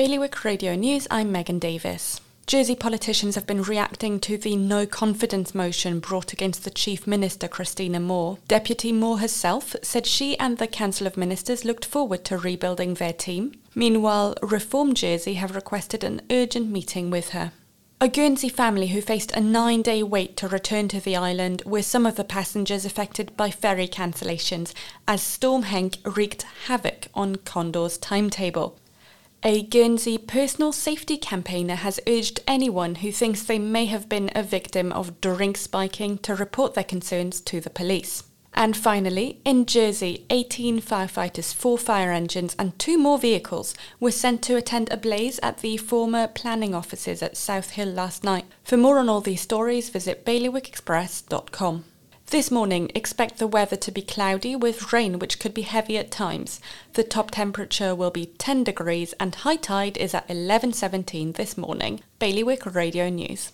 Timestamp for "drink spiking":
35.22-36.18